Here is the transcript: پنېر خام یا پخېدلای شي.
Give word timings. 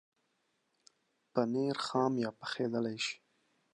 پنېر 1.33 1.77
خام 1.87 2.13
یا 2.23 2.29
پخېدلای 2.39 2.97
شي. 3.05 3.15